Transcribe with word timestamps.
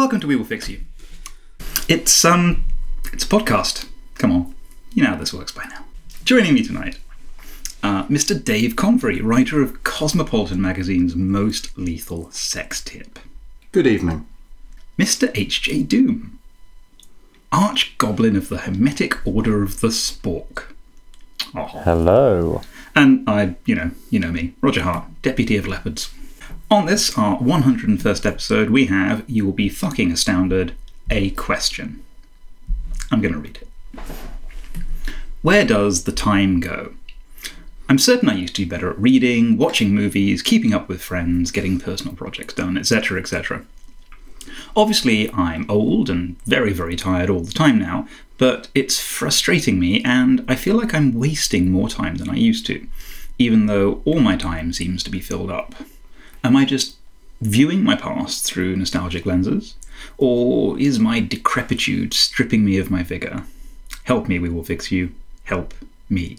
Welcome 0.00 0.20
to 0.20 0.26
We 0.26 0.36
Will 0.36 0.46
Fix 0.46 0.66
You. 0.66 0.80
It's 1.86 2.24
um, 2.24 2.64
it's 3.12 3.24
a 3.24 3.28
podcast. 3.28 3.86
Come 4.14 4.32
on, 4.32 4.54
you 4.94 5.04
know 5.04 5.10
how 5.10 5.16
this 5.16 5.34
works 5.34 5.52
by 5.52 5.64
now. 5.64 5.84
Joining 6.24 6.54
me 6.54 6.64
tonight, 6.64 6.98
uh, 7.82 8.04
Mr. 8.04 8.42
Dave 8.42 8.76
Convery, 8.76 9.20
writer 9.20 9.62
of 9.62 9.84
Cosmopolitan 9.84 10.58
magazine's 10.58 11.14
most 11.14 11.76
lethal 11.76 12.30
sex 12.30 12.80
tip. 12.82 13.18
Good 13.72 13.86
evening. 13.86 14.26
Mr. 14.98 15.30
H.J. 15.34 15.82
Doom, 15.82 16.38
Arch 17.52 17.98
Goblin 17.98 18.36
of 18.36 18.48
the 18.48 18.60
Hermetic 18.60 19.18
Order 19.26 19.62
of 19.62 19.82
the 19.82 19.88
Spork. 19.88 20.72
Oh. 21.54 21.66
Hello. 21.84 22.62
And 22.96 23.28
I, 23.28 23.56
you 23.66 23.74
know, 23.74 23.90
you 24.08 24.18
know 24.18 24.32
me, 24.32 24.54
Roger 24.62 24.82
Hart, 24.82 25.04
Deputy 25.20 25.58
of 25.58 25.68
Leopards. 25.68 26.10
On 26.72 26.86
this, 26.86 27.18
our 27.18 27.36
101st 27.38 28.24
episode, 28.24 28.70
we 28.70 28.86
have 28.86 29.28
You 29.28 29.44
Will 29.44 29.52
Be 29.52 29.68
Fucking 29.68 30.12
Astounded, 30.12 30.72
a 31.10 31.30
question. 31.30 32.00
I'm 33.10 33.20
going 33.20 33.34
to 33.34 33.40
read 33.40 33.58
it. 33.60 34.00
Where 35.42 35.64
does 35.64 36.04
the 36.04 36.12
time 36.12 36.60
go? 36.60 36.94
I'm 37.88 37.98
certain 37.98 38.28
I 38.28 38.34
used 38.34 38.54
to 38.54 38.62
be 38.62 38.68
better 38.68 38.88
at 38.88 39.00
reading, 39.00 39.58
watching 39.58 39.92
movies, 39.96 40.42
keeping 40.42 40.72
up 40.72 40.88
with 40.88 41.02
friends, 41.02 41.50
getting 41.50 41.80
personal 41.80 42.14
projects 42.14 42.54
done, 42.54 42.78
etc., 42.78 43.18
etc. 43.18 43.66
Obviously, 44.76 45.28
I'm 45.32 45.68
old 45.68 46.08
and 46.08 46.40
very, 46.42 46.72
very 46.72 46.94
tired 46.94 47.30
all 47.30 47.40
the 47.40 47.50
time 47.50 47.80
now, 47.80 48.06
but 48.38 48.68
it's 48.76 49.00
frustrating 49.00 49.80
me 49.80 50.04
and 50.04 50.44
I 50.46 50.54
feel 50.54 50.76
like 50.76 50.94
I'm 50.94 51.14
wasting 51.14 51.72
more 51.72 51.88
time 51.88 52.14
than 52.14 52.30
I 52.30 52.34
used 52.34 52.64
to, 52.66 52.86
even 53.40 53.66
though 53.66 54.02
all 54.04 54.20
my 54.20 54.36
time 54.36 54.72
seems 54.72 55.02
to 55.02 55.10
be 55.10 55.18
filled 55.18 55.50
up. 55.50 55.74
Am 56.42 56.56
I 56.56 56.64
just 56.64 56.96
viewing 57.40 57.82
my 57.82 57.96
past 57.96 58.44
through 58.44 58.76
nostalgic 58.76 59.26
lenses? 59.26 59.74
Or 60.16 60.78
is 60.78 60.98
my 60.98 61.20
decrepitude 61.20 62.14
stripping 62.14 62.64
me 62.64 62.78
of 62.78 62.90
my 62.90 63.02
vigour? 63.02 63.44
Help 64.04 64.28
me, 64.28 64.38
we 64.38 64.48
will 64.48 64.64
fix 64.64 64.90
you. 64.90 65.12
Help 65.44 65.74
me. 66.08 66.38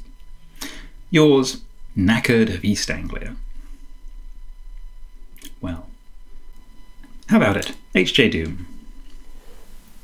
Yours, 1.10 1.62
Knackered 1.96 2.54
of 2.54 2.64
East 2.64 2.90
Anglia. 2.90 3.36
Well, 5.60 5.88
how 7.28 7.38
about 7.38 7.58
it? 7.58 7.74
H.J. 7.94 8.30
Doom. 8.30 8.68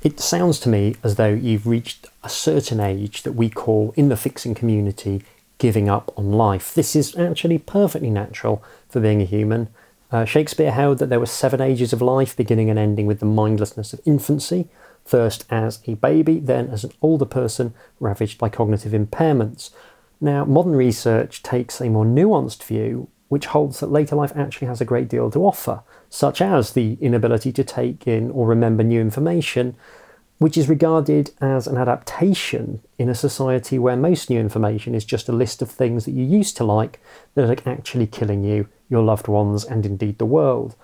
It 0.04 0.20
sounds 0.20 0.60
to 0.62 0.70
me 0.70 0.96
as 1.04 1.16
though 1.16 1.34
you've 1.34 1.66
reached 1.66 2.08
a 2.24 2.30
certain 2.30 2.80
age 2.80 3.24
that 3.24 3.34
we 3.34 3.50
call, 3.50 3.94
in 3.98 4.10
the 4.10 4.18
fixing 4.18 4.54
community, 4.54 5.24
giving 5.58 5.90
up 5.90 6.14
on 6.18 6.32
life. 6.32 6.74
This 6.74 6.96
is 6.96 7.16
actually 7.18 7.58
perfectly 7.58 8.10
natural 8.10 8.64
for 8.90 9.00
being 9.00 9.22
a 9.22 9.26
human. 9.26 9.70
Uh, 10.12 10.24
Shakespeare 10.24 10.72
held 10.72 11.00
that 11.00 11.10
there 11.10 11.20
were 11.20 11.26
seven 11.26 11.60
ages 11.60 11.92
of 11.92 12.02
life, 12.02 12.36
beginning 12.36 12.70
and 12.70 12.80
ending 12.80 13.08
with 13.08 13.20
the 13.20 13.26
mindlessness 13.26 13.92
of 13.92 14.00
infancy, 14.06 14.70
first 15.04 15.46
as 15.50 15.80
a 15.86 15.96
baby, 15.96 16.40
then 16.40 16.70
as 16.70 16.84
an 16.84 16.92
older 17.02 17.26
person 17.26 17.74
ravaged 18.00 18.38
by 18.38 18.50
cognitive 18.50 18.94
impairments. 18.94 19.72
Now, 20.22 20.46
modern 20.46 20.76
research 20.76 21.44
takes 21.44 21.82
a 21.82 21.90
more 21.90 22.06
nuanced 22.06 22.64
view, 22.64 23.10
which 23.28 23.48
holds 23.48 23.80
that 23.80 23.92
later 23.92 24.16
life 24.16 24.32
actually 24.36 24.68
has 24.68 24.80
a 24.80 24.86
great 24.86 25.10
deal 25.10 25.30
to 25.32 25.46
offer, 25.46 25.82
such 26.10 26.42
as 26.42 26.72
the 26.72 26.98
inability 27.02 27.52
to 27.52 27.64
take 27.64 28.08
in 28.08 28.32
or 28.32 28.48
remember 28.48 28.84
new 28.84 29.02
information, 29.02 29.76
which 30.38 30.58
is 30.58 30.70
regarded 30.70 31.32
as 31.42 31.68
an 31.68 31.78
adaptation 31.78 32.82
in 32.98 33.10
a 33.10 33.16
society 33.16 33.78
where 33.78 33.98
most 33.98 34.30
new 34.30 34.40
information 34.40 34.96
is 34.96 35.04
just 35.04 35.28
a 35.28 35.34
list 35.34 35.62
of 35.62 35.70
things 35.70 36.06
that 36.06 36.12
you 36.12 36.24
used 36.24 36.56
to 36.56 36.64
like 36.64 37.00
that 37.34 37.50
are 37.50 37.70
actually 37.70 38.08
killing 38.08 38.44
you, 38.44 38.68
your 38.90 39.04
loved 39.04 39.28
ones, 39.28 39.64
and 39.64 39.86
indeed 39.86 40.18
the 40.18 40.26
world. 40.26 40.76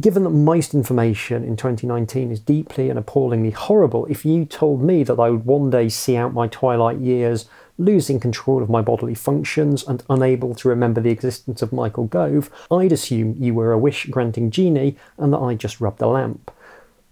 Given 0.00 0.24
that 0.24 0.30
most 0.30 0.74
information 0.74 1.42
in 1.42 1.56
2019 1.56 2.30
is 2.30 2.40
deeply 2.40 2.88
and 2.88 2.98
appallingly 2.98 3.50
horrible, 3.50 4.06
if 4.06 4.24
you 4.24 4.44
told 4.44 4.82
me 4.82 5.02
that 5.02 5.18
I 5.18 5.30
would 5.30 5.44
one 5.44 5.70
day 5.70 5.88
see 5.88 6.16
out 6.16 6.34
my 6.34 6.46
twilight 6.46 6.98
years 6.98 7.46
losing 7.78 8.20
control 8.20 8.62
of 8.62 8.68
my 8.68 8.82
bodily 8.82 9.14
functions 9.14 9.86
and 9.86 10.02
unable 10.10 10.54
to 10.56 10.68
remember 10.68 11.00
the 11.00 11.10
existence 11.10 11.62
of 11.62 11.72
Michael 11.72 12.04
Gove, 12.04 12.50
I'd 12.70 12.92
assume 12.92 13.36
you 13.38 13.54
were 13.54 13.72
a 13.72 13.78
wish 13.78 14.06
granting 14.06 14.50
genie 14.50 14.96
and 15.16 15.32
that 15.32 15.38
I 15.38 15.54
just 15.54 15.80
rubbed 15.80 16.02
a 16.02 16.08
lamp. 16.08 16.50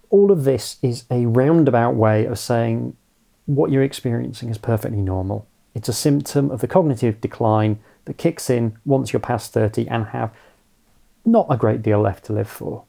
All 0.09 0.31
of 0.31 0.43
this 0.43 0.77
is 0.81 1.05
a 1.09 1.25
roundabout 1.25 1.95
way 1.95 2.25
of 2.25 2.39
saying 2.39 2.95
what 3.45 3.71
you're 3.71 3.83
experiencing 3.83 4.49
is 4.49 4.57
perfectly 4.57 5.01
normal. 5.01 5.47
It's 5.73 5.89
a 5.89 5.93
symptom 5.93 6.51
of 6.51 6.61
the 6.61 6.67
cognitive 6.67 7.21
decline 7.21 7.79
that 8.07 8.17
kicks 8.17 8.49
in 8.49 8.77
once 8.85 9.13
you're 9.13 9.19
past 9.19 9.53
30 9.53 9.87
and 9.87 10.07
have 10.07 10.31
not 11.25 11.47
a 11.49 11.57
great 11.57 11.81
deal 11.83 11.99
left 11.99 12.25
to 12.25 12.33
live 12.33 12.49
for. 12.49 12.85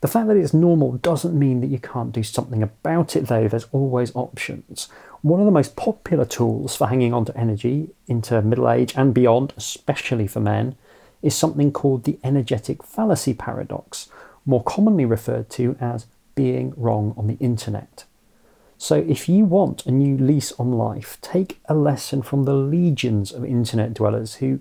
The 0.00 0.08
fact 0.08 0.28
that 0.28 0.36
it's 0.36 0.54
normal 0.54 0.92
doesn't 0.92 1.38
mean 1.38 1.60
that 1.60 1.68
you 1.68 1.78
can't 1.78 2.12
do 2.12 2.22
something 2.22 2.62
about 2.62 3.16
it, 3.16 3.26
though. 3.26 3.48
There's 3.48 3.66
always 3.72 4.14
options. 4.14 4.88
One 5.22 5.40
of 5.40 5.46
the 5.46 5.52
most 5.52 5.76
popular 5.76 6.24
tools 6.24 6.76
for 6.76 6.86
hanging 6.86 7.14
on 7.14 7.24
to 7.26 7.36
energy 7.36 7.90
into 8.06 8.40
middle 8.42 8.70
age 8.70 8.94
and 8.96 9.14
beyond, 9.14 9.54
especially 9.56 10.26
for 10.26 10.40
men, 10.40 10.76
is 11.22 11.34
something 11.34 11.72
called 11.72 12.04
the 12.04 12.18
energetic 12.22 12.82
fallacy 12.82 13.34
paradox, 13.34 14.08
more 14.44 14.62
commonly 14.62 15.04
referred 15.04 15.50
to 15.50 15.76
as 15.80 16.06
being 16.34 16.72
wrong 16.76 17.14
on 17.16 17.26
the 17.26 17.36
internet. 17.40 18.04
So, 18.78 18.96
if 18.96 19.28
you 19.28 19.46
want 19.46 19.86
a 19.86 19.90
new 19.90 20.18
lease 20.18 20.52
on 20.52 20.72
life, 20.72 21.18
take 21.22 21.60
a 21.66 21.74
lesson 21.74 22.20
from 22.20 22.44
the 22.44 22.52
legions 22.52 23.32
of 23.32 23.44
internet 23.44 23.94
dwellers 23.94 24.34
who 24.34 24.60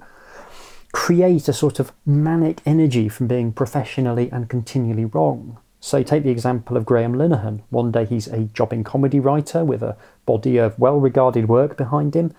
create 0.93 1.49
a 1.49 1.53
sort 1.53 1.79
of 1.79 1.91
manic 2.05 2.61
energy 2.65 3.09
from 3.09 3.27
being 3.27 3.51
professionally 3.51 4.29
and 4.31 4.49
continually 4.49 5.03
wrong. 5.03 5.57
So, 5.81 6.01
take 6.01 6.23
the 6.23 6.29
example 6.29 6.77
of 6.77 6.85
Graham 6.85 7.13
Linehan. 7.13 7.61
One 7.69 7.91
day 7.91 8.05
he's 8.05 8.27
a 8.27 8.45
jobbing 8.45 8.85
comedy 8.85 9.19
writer 9.19 9.65
with 9.65 9.83
a 9.83 9.97
body 10.25 10.57
of 10.57 10.79
well 10.79 10.97
regarded 10.97 11.49
work 11.49 11.75
behind 11.75 12.15
him. 12.15 12.33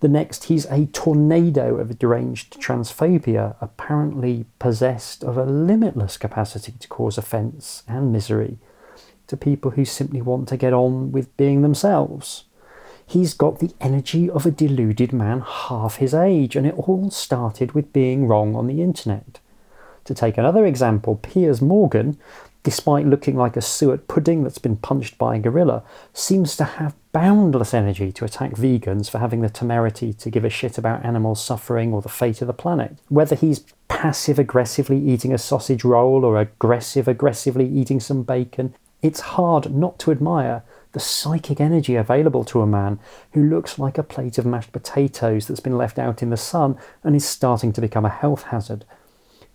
The 0.00 0.08
next, 0.08 0.44
he's 0.44 0.66
a 0.66 0.86
tornado 0.86 1.76
of 1.76 1.98
deranged 1.98 2.60
transphobia, 2.60 3.56
apparently 3.60 4.44
possessed 4.58 5.24
of 5.24 5.38
a 5.38 5.44
limitless 5.44 6.18
capacity 6.18 6.72
to 6.72 6.88
cause 6.88 7.16
offence 7.16 7.84
and 7.88 8.12
misery 8.12 8.58
to 9.26 9.36
people 9.36 9.72
who 9.72 9.84
simply 9.84 10.22
want 10.22 10.48
to 10.48 10.56
get 10.56 10.72
on 10.72 11.12
with 11.12 11.36
being 11.36 11.62
themselves. 11.62 12.44
He's 13.06 13.34
got 13.34 13.58
the 13.58 13.74
energy 13.80 14.30
of 14.30 14.46
a 14.46 14.50
deluded 14.50 15.12
man 15.12 15.40
half 15.40 15.96
his 15.96 16.14
age, 16.14 16.56
and 16.56 16.66
it 16.66 16.74
all 16.74 17.10
started 17.10 17.72
with 17.72 17.92
being 17.92 18.26
wrong 18.26 18.54
on 18.54 18.66
the 18.66 18.80
internet. 18.82 19.40
To 20.04 20.14
take 20.14 20.38
another 20.38 20.66
example, 20.66 21.16
Piers 21.16 21.60
Morgan, 21.60 22.18
despite 22.62 23.06
looking 23.06 23.36
like 23.36 23.56
a 23.56 23.60
suet 23.60 24.08
pudding 24.08 24.42
that's 24.42 24.58
been 24.58 24.76
punched 24.76 25.18
by 25.18 25.36
a 25.36 25.38
gorilla, 25.38 25.82
seems 26.12 26.56
to 26.56 26.64
have 26.64 26.94
boundless 27.12 27.74
energy 27.74 28.10
to 28.12 28.24
attack 28.24 28.52
vegans 28.52 29.10
for 29.10 29.18
having 29.18 29.42
the 29.42 29.50
temerity 29.50 30.12
to 30.14 30.30
give 30.30 30.44
a 30.44 30.50
shit 30.50 30.78
about 30.78 31.04
animal 31.04 31.34
suffering 31.34 31.92
or 31.92 32.00
the 32.00 32.08
fate 32.08 32.40
of 32.40 32.46
the 32.46 32.52
planet. 32.52 32.96
Whether 33.08 33.36
he's 33.36 33.64
passive 33.88 34.38
aggressively 34.38 34.98
eating 34.98 35.32
a 35.32 35.38
sausage 35.38 35.84
roll 35.84 36.24
or 36.24 36.38
aggressive 36.38 37.08
aggressively 37.08 37.68
eating 37.68 38.00
some 38.00 38.22
bacon, 38.22 38.74
it's 39.02 39.20
hard 39.20 39.74
not 39.74 39.98
to 40.00 40.10
admire 40.10 40.62
the 40.92 41.00
psychic 41.00 41.60
energy 41.60 41.96
available 41.96 42.44
to 42.44 42.60
a 42.60 42.66
man 42.66 42.98
who 43.32 43.42
looks 43.42 43.78
like 43.78 43.98
a 43.98 44.02
plate 44.02 44.38
of 44.38 44.46
mashed 44.46 44.72
potatoes 44.72 45.46
that's 45.46 45.60
been 45.60 45.76
left 45.76 45.98
out 45.98 46.22
in 46.22 46.30
the 46.30 46.36
sun 46.36 46.78
and 47.02 47.16
is 47.16 47.24
starting 47.24 47.72
to 47.72 47.80
become 47.80 48.04
a 48.04 48.10
health 48.10 48.44
hazard. 48.44 48.84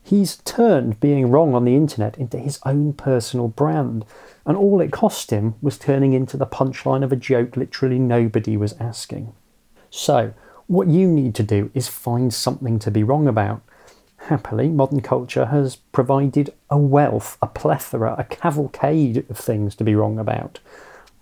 He's 0.03 0.38
turned 0.38 0.99
being 0.99 1.29
wrong 1.29 1.53
on 1.53 1.65
the 1.65 1.75
internet 1.75 2.17
into 2.17 2.38
his 2.38 2.59
own 2.65 2.94
personal 2.94 3.49
brand, 3.49 4.05
and 4.45 4.55
all 4.57 4.79
it 4.79 4.91
cost 4.91 5.31
him 5.31 5.55
was 5.61 5.77
turning 5.77 6.13
into 6.13 6.38
the 6.38 6.47
punchline 6.47 7.03
of 7.03 7.11
a 7.11 7.17
joke 7.17 7.57
literally 7.57 7.99
nobody 7.99 8.55
was 8.55 8.73
asking. 8.79 9.33
So, 9.89 10.33
what 10.67 10.88
you 10.88 11.07
need 11.07 11.35
to 11.35 11.44
do 11.44 11.71
is 11.73 11.88
find 11.88 12.33
something 12.33 12.79
to 12.79 12.91
be 12.91 13.03
wrong 13.03 13.27
about. 13.27 13.61
Happily, 14.18 14.69
modern 14.69 15.02
culture 15.02 15.46
has 15.46 15.78
provided 15.78 16.54
a 16.69 16.78
wealth, 16.78 17.38
a 17.42 17.48
plethora, 17.48 18.16
a 18.18 18.24
cavalcade 18.24 19.25
of 19.30 19.38
things 19.38 19.75
to 19.75 19.84
be 19.84 19.96
wrong 19.96 20.19
about. 20.19 20.60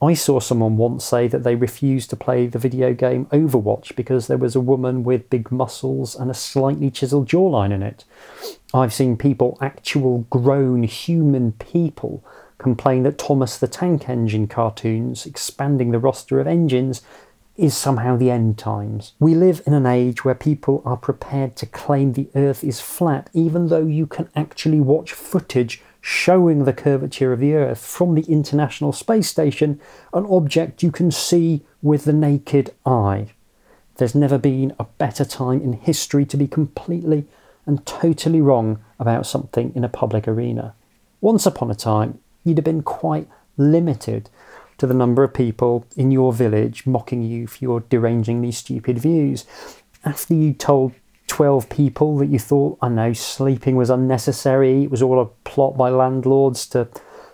I 0.01 0.13
saw 0.13 0.39
someone 0.39 0.75
once 0.75 1.05
say 1.05 1.27
that 1.27 1.43
they 1.43 1.55
refused 1.55 2.09
to 2.09 2.15
play 2.15 2.47
the 2.47 2.59
video 2.59 2.93
game 2.93 3.27
Overwatch 3.27 3.95
because 3.95 4.27
there 4.27 4.37
was 4.37 4.55
a 4.55 4.59
woman 4.59 5.03
with 5.03 5.29
big 5.29 5.51
muscles 5.51 6.15
and 6.15 6.29
a 6.29 6.33
slightly 6.33 6.91
chiseled 6.91 7.29
jawline 7.29 7.71
in 7.71 7.81
it. 7.81 8.03
I've 8.73 8.93
seen 8.93 9.15
people, 9.15 9.57
actual 9.61 10.25
grown 10.29 10.83
human 10.83 11.53
people, 11.53 12.25
complain 12.57 13.03
that 13.03 13.17
Thomas 13.17 13.57
the 13.57 13.67
Tank 13.67 14.09
Engine 14.09 14.47
cartoons 14.47 15.25
expanding 15.25 15.91
the 15.91 15.99
roster 15.99 16.39
of 16.39 16.47
engines 16.47 17.01
is 17.57 17.75
somehow 17.75 18.17
the 18.17 18.31
end 18.31 18.57
times. 18.57 19.13
We 19.19 19.33
live 19.33 19.61
in 19.65 19.73
an 19.73 19.85
age 19.85 20.25
where 20.25 20.35
people 20.35 20.81
are 20.85 20.97
prepared 20.97 21.55
to 21.57 21.65
claim 21.65 22.13
the 22.13 22.29
earth 22.35 22.63
is 22.63 22.81
flat, 22.81 23.29
even 23.33 23.67
though 23.67 23.85
you 23.85 24.07
can 24.07 24.29
actually 24.35 24.81
watch 24.81 25.13
footage 25.13 25.81
showing 26.05 26.65
the 26.65 26.73
curvature 26.73 27.33
of 27.33 27.39
the 27.39 27.55
Earth 27.55 27.83
from 27.83 28.13
the 28.13 28.21
International 28.31 28.91
Space 28.91 29.27
Station, 29.27 29.81
an 30.13 30.23
object 30.27 30.83
you 30.83 30.91
can 30.91 31.09
see 31.09 31.65
with 31.81 32.05
the 32.05 32.13
naked 32.13 32.71
eye. 32.85 33.25
There's 33.95 34.13
never 34.13 34.37
been 34.37 34.75
a 34.77 34.83
better 34.99 35.25
time 35.25 35.61
in 35.61 35.73
history 35.73 36.23
to 36.25 36.37
be 36.37 36.47
completely 36.47 37.25
and 37.65 37.83
totally 37.87 38.39
wrong 38.39 38.83
about 38.99 39.25
something 39.25 39.71
in 39.73 39.83
a 39.83 39.89
public 39.89 40.27
arena. 40.27 40.75
Once 41.21 41.47
upon 41.47 41.71
a 41.71 41.75
time, 41.75 42.19
you'd 42.43 42.59
have 42.59 42.65
been 42.65 42.83
quite 42.83 43.27
limited 43.57 44.29
to 44.77 44.87
the 44.87 44.93
number 44.93 45.23
of 45.23 45.33
people 45.33 45.85
in 45.95 46.11
your 46.11 46.33
village 46.33 46.85
mocking 46.85 47.21
you 47.21 47.47
for 47.47 47.57
your 47.63 47.81
derangingly 47.81 48.53
stupid 48.53 48.99
views. 48.99 49.45
After 50.03 50.33
you 50.33 50.53
told 50.53 50.93
12 51.27 51.69
people 51.69 52.17
that 52.17 52.27
you 52.27 52.39
thought, 52.39 52.77
I 52.81 52.89
know, 52.89 53.13
sleeping 53.13 53.75
was 53.75 53.89
unnecessary, 53.89 54.83
it 54.83 54.91
was 54.91 55.01
all 55.01 55.21
a 55.21 55.25
plot 55.25 55.77
by 55.77 55.89
landlords 55.89 56.67
to 56.67 56.87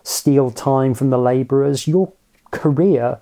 steal 0.03 0.51
time 0.51 0.93
from 0.93 1.09
the 1.09 1.17
labourers, 1.17 1.87
your 1.87 2.13
career 2.51 3.19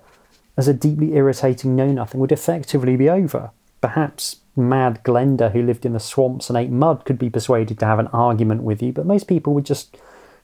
as 0.56 0.68
a 0.68 0.74
deeply 0.74 1.14
irritating 1.14 1.74
know 1.74 1.90
nothing 1.90 2.20
would 2.20 2.32
effectively 2.32 2.96
be 2.96 3.08
over. 3.08 3.50
Perhaps 3.80 4.36
mad 4.56 5.02
Glenda, 5.04 5.52
who 5.52 5.62
lived 5.62 5.86
in 5.86 5.92
the 5.92 6.00
swamps 6.00 6.50
and 6.50 6.58
ate 6.58 6.70
mud, 6.70 7.04
could 7.04 7.18
be 7.18 7.30
persuaded 7.30 7.78
to 7.78 7.86
have 7.86 7.98
an 7.98 8.08
argument 8.08 8.62
with 8.62 8.82
you, 8.82 8.92
but 8.92 9.06
most 9.06 9.26
people 9.26 9.54
would 9.54 9.64
just 9.64 9.96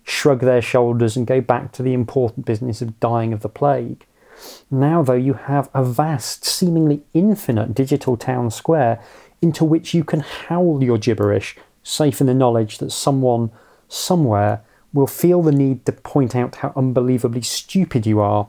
shrug 0.07 0.41
their 0.41 0.63
shoulders 0.63 1.17
and 1.17 1.27
go 1.27 1.41
back 1.41 1.73
to 1.73 1.83
the 1.83 1.93
important 1.93 2.47
business 2.47 2.81
of 2.81 2.99
dying 3.01 3.33
of 3.33 3.41
the 3.41 3.49
plague. 3.49 4.07
Now, 4.71 5.03
though, 5.03 5.15
you 5.15 5.35
have 5.35 5.69
a 5.75 5.83
vast, 5.83 6.45
seemingly 6.45 7.03
infinite 7.13 7.75
digital 7.75 8.17
town 8.17 8.51
square 8.51 9.03
into 9.43 9.65
which 9.65 9.95
you 9.95 10.05
can 10.05 10.21
howl 10.21 10.83
your 10.83 10.97
gibberish, 10.97 11.57
safe 11.83 12.21
in 12.21 12.29
the 12.29 12.35
knowledge 12.35 12.79
that 12.79 12.93
someone, 12.93 13.51
somewhere, 13.89 14.63
will 14.93 15.09
feel 15.09 15.43
the 15.43 15.53
need 15.53 15.85
to 15.87 15.93
point 15.93 16.37
out 16.37 16.57
how 16.57 16.73
unbelievably 16.77 17.43
stupid 17.43 18.07
you 18.07 18.21
are, 18.21 18.49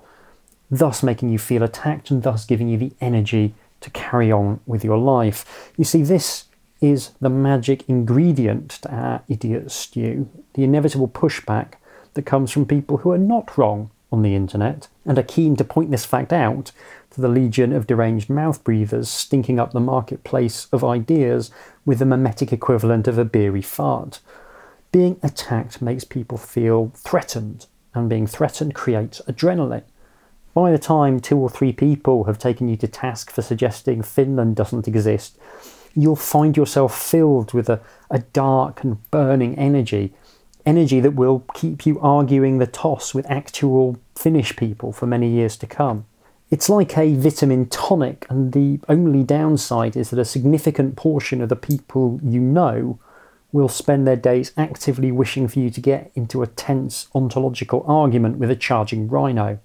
thus 0.69 1.01
making 1.01 1.29
you 1.29 1.39
feel 1.39 1.63
attacked 1.63 2.11
and 2.11 2.21
thus 2.21 2.45
giving 2.45 2.67
you 2.67 2.77
the 2.77 2.93
energy 3.01 3.55
to 3.81 3.89
carry 3.89 4.31
on 4.31 4.59
with 4.65 4.83
your 4.83 4.97
life. 4.97 5.71
You 5.75 5.85
see, 5.85 6.03
this 6.03 6.45
is 6.81 7.11
the 7.19 7.29
magic 7.29 7.87
ingredient 7.89 8.69
to 8.69 8.93
our 8.93 9.23
idiot 9.27 9.71
stew, 9.71 10.29
the 10.53 10.63
inevitable 10.63 11.07
pushback 11.07 11.73
that 12.13 12.25
comes 12.25 12.51
from 12.51 12.65
people 12.65 12.97
who 12.97 13.11
are 13.11 13.17
not 13.17 13.57
wrong 13.57 13.89
on 14.11 14.21
the 14.21 14.35
internet 14.35 14.87
and 15.05 15.17
are 15.17 15.23
keen 15.23 15.55
to 15.55 15.63
point 15.63 15.91
this 15.91 16.05
fact 16.05 16.31
out 16.31 16.71
to 17.11 17.21
the 17.21 17.27
legion 17.27 17.73
of 17.73 17.87
deranged 17.87 18.29
mouth 18.29 18.63
breathers 18.63 19.09
stinking 19.09 19.59
up 19.59 19.71
the 19.71 19.79
marketplace 19.79 20.67
of 20.71 20.83
ideas 20.83 21.51
with 21.85 21.99
the 21.99 22.05
mimetic 22.05 22.53
equivalent 22.53 23.07
of 23.07 23.17
a 23.17 23.25
beery 23.25 23.61
fart. 23.61 24.19
Being 24.91 25.19
attacked 25.21 25.81
makes 25.81 26.03
people 26.03 26.37
feel 26.37 26.91
threatened, 26.95 27.65
and 27.93 28.09
being 28.09 28.27
threatened 28.27 28.73
creates 28.73 29.21
adrenaline. 29.27 29.83
By 30.53 30.71
the 30.71 30.79
time 30.79 31.19
two 31.19 31.37
or 31.37 31.49
three 31.49 31.73
people 31.73 32.23
have 32.23 32.39
taken 32.39 32.67
you 32.67 32.77
to 32.77 32.87
task 32.87 33.29
for 33.31 33.41
suggesting 33.41 34.01
Finland 34.01 34.55
doesn't 34.55 34.87
exist, 34.87 35.37
you'll 35.97 36.15
find 36.15 36.55
yourself 36.55 36.95
filled 36.95 37.53
with 37.53 37.67
a, 37.67 37.81
a 38.11 38.19
dark 38.19 38.83
and 38.83 39.09
burning 39.09 39.57
energy, 39.57 40.13
energy 40.63 40.99
that 40.99 41.15
will 41.15 41.43
keep 41.55 41.87
you 41.87 41.99
arguing 41.99 42.59
the 42.59 42.67
toss 42.67 43.15
with 43.15 43.29
actual 43.29 43.97
Finnish 44.15 44.55
people 44.55 44.91
for 44.91 45.07
many 45.07 45.27
years 45.27 45.57
to 45.57 45.65
come. 45.65 46.05
It's 46.51 46.69
like 46.69 46.97
a 46.97 47.15
vitamin 47.15 47.67
tonic, 47.67 48.27
and 48.29 48.53
the 48.53 48.79
only 48.87 49.23
downside 49.23 49.97
is 49.97 50.11
that 50.11 50.19
a 50.19 50.23
significant 50.25 50.95
portion 50.95 51.41
of 51.41 51.49
the 51.49 51.55
people 51.55 52.19
you 52.23 52.39
know 52.39 52.99
will 53.51 53.67
spend 53.67 54.05
their 54.05 54.15
days 54.15 54.51
actively 54.55 55.11
wishing 55.11 55.47
for 55.47 55.59
you 55.59 55.71
to 55.71 55.81
get 55.81 56.11
into 56.13 56.43
a 56.43 56.47
tense 56.47 57.07
ontological 57.15 57.83
argument 57.87 58.37
with 58.37 58.51
a 58.51 58.55
charging 58.55 59.07
rhino. 59.07 59.57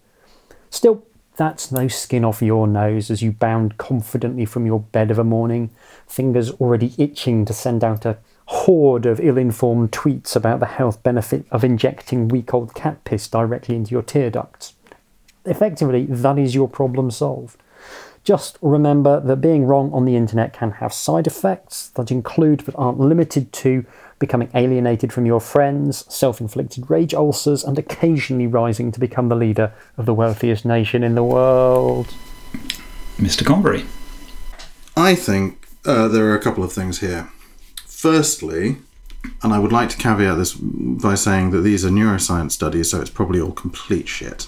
Still, 0.71 1.05
that's 1.37 1.73
no 1.73 1.89
skin 1.89 2.25
off 2.25 2.43
your 2.43 2.67
nose 2.67 3.11
as 3.11 3.23
you 3.23 3.33
bound 3.33 3.79
confidently 3.79 4.45
from 4.45 4.67
your 4.67 4.81
bed 4.81 5.11
of 5.11 5.19
a 5.19 5.25
morning, 5.25 5.71
fingers 6.07 6.51
already 6.53 6.95
itching 6.99 7.45
to 7.47 7.53
send 7.53 7.83
out 7.83 8.05
a 8.05 8.19
horde 8.47 9.07
of 9.07 9.21
ill 9.21 9.39
informed 9.39 9.93
tweets 9.93 10.37
about 10.37 10.61
the 10.61 10.67
health 10.67 11.03
benefit 11.03 11.47
of 11.51 11.65
injecting 11.65 12.29
week 12.29 12.53
old 12.53 12.75
cat 12.75 13.03
piss 13.05 13.29
directly 13.29 13.77
into 13.77 13.93
your 13.93 14.03
tear 14.03 14.31
ducts. 14.31 14.75
Effectively, 15.45 16.05
that 16.07 16.39
is 16.39 16.55
your 16.55 16.69
problem 16.69 17.11
solved. 17.11 17.57
Just 18.25 18.59
remember 18.63 19.19
that 19.21 19.37
being 19.37 19.65
wrong 19.65 19.93
on 19.93 20.05
the 20.05 20.15
internet 20.15 20.53
can 20.53 20.73
have 20.73 20.93
side 20.93 21.27
effects 21.27 21.89
that 21.91 22.13
include 22.13 22.65
but 22.65 22.77
aren't 22.79 23.01
limited 23.01 23.53
to 23.55 23.85
becoming 24.23 24.49
alienated 24.55 25.13
from 25.13 25.27
your 25.27 25.41
friends, 25.41 26.07
self 26.09 26.41
inflicted 26.41 26.89
rage 26.89 27.13
ulcers, 27.13 27.65
and 27.65 27.77
occasionally 27.77 28.47
rising 28.47 28.93
to 28.93 29.01
become 29.01 29.29
the 29.29 29.35
leader 29.35 29.75
of 29.99 30.07
the 30.07 30.15
wealthiest 30.15 30.65
nation 30.65 31.03
in 31.03 31.17
the 31.17 31.25
world. 31.25 32.15
Mr. 33.19 33.45
Convery. 33.45 33.85
I 34.97 35.17
think 35.17 35.67
uh, 35.85 36.07
there 36.09 36.27
are 36.27 36.37
a 36.37 36.41
couple 36.41 36.63
of 36.63 36.73
things 36.73 37.01
here. 37.01 37.31
Firstly, 37.85 38.77
and 39.43 39.53
I 39.53 39.59
would 39.59 39.73
like 39.73 39.89
to 39.91 39.97
caveat 39.97 40.39
this 40.39 40.55
by 40.55 41.17
saying 41.17 41.51
that 41.51 41.63
these 41.63 41.85
are 41.85 41.91
neuroscience 41.91 42.53
studies, 42.53 42.91
so 42.91 43.01
it's 43.01 43.11
probably 43.11 43.41
all 43.41 43.53
complete 43.53 44.09
shit. 44.09 44.47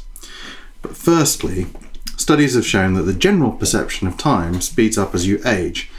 But 0.83 0.97
firstly, 0.97 1.67
studies 2.17 2.55
have 2.55 2.67
shown 2.67 2.95
that 2.95 3.03
the 3.03 3.13
general 3.13 3.53
perception 3.53 4.07
of 4.07 4.17
time 4.17 4.61
speeds 4.61 4.97
up 4.97 5.15
as 5.15 5.27
you 5.27 5.41
age. 5.45 5.91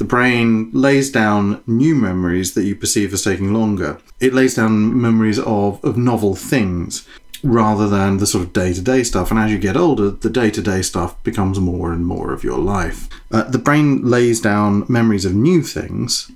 The 0.00 0.06
brain 0.06 0.70
lays 0.72 1.10
down 1.10 1.62
new 1.66 1.94
memories 1.94 2.54
that 2.54 2.64
you 2.64 2.74
perceive 2.74 3.12
as 3.12 3.22
taking 3.22 3.52
longer. 3.52 3.98
It 4.18 4.32
lays 4.32 4.54
down 4.54 4.98
memories 4.98 5.38
of, 5.38 5.84
of 5.84 5.98
novel 5.98 6.34
things 6.34 7.06
rather 7.42 7.86
than 7.86 8.16
the 8.16 8.26
sort 8.26 8.44
of 8.44 8.54
day 8.54 8.72
to 8.72 8.80
day 8.80 9.02
stuff. 9.02 9.30
And 9.30 9.38
as 9.38 9.50
you 9.50 9.58
get 9.58 9.76
older, 9.76 10.08
the 10.08 10.30
day 10.30 10.50
to 10.52 10.62
day 10.62 10.80
stuff 10.80 11.22
becomes 11.22 11.60
more 11.60 11.92
and 11.92 12.06
more 12.06 12.32
of 12.32 12.42
your 12.42 12.56
life. 12.56 13.10
Uh, 13.30 13.42
the 13.42 13.58
brain 13.58 14.02
lays 14.02 14.40
down 14.40 14.86
memories 14.88 15.26
of 15.26 15.34
new 15.34 15.62
things. 15.62 16.32